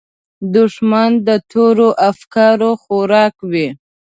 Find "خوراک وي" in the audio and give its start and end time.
2.83-3.67